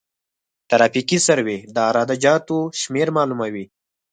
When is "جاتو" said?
2.23-2.57